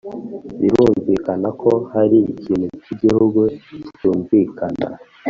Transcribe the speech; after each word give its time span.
birumvikana 0.59 1.49
ko 1.61 1.71
hari 1.91 2.17
ikintu 2.33 2.65
cy'igihu 2.81 3.25
kitumvikana 3.65 4.85